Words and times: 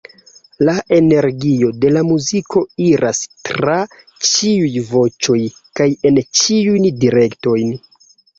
La 0.67 0.73
energio 0.95 1.67
de 1.83 1.91
la 1.97 2.01
muziko 2.07 2.63
iras 2.85 3.19
tra 3.51 3.75
ĉiuj 4.31 4.73
voĉoj 4.89 5.39
kaj 5.81 5.89
en 6.11 6.19
ĉiujn 6.41 6.91
direktojn. 7.07 7.73